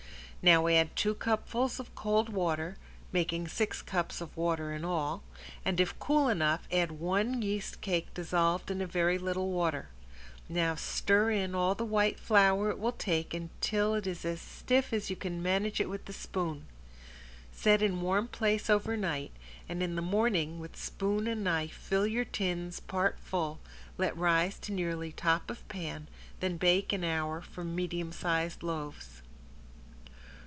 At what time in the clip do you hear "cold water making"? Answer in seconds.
1.93-3.47